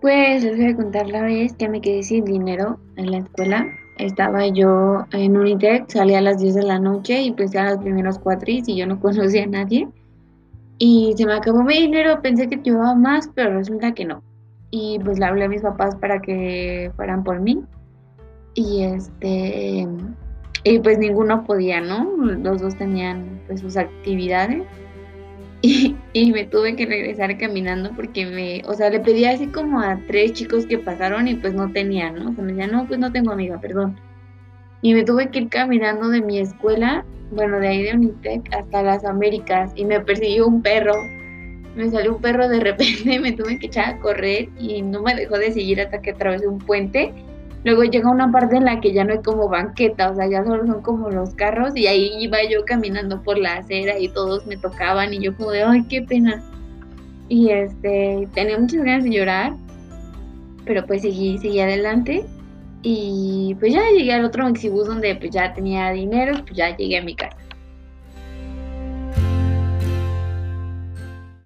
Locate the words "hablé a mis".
15.26-15.62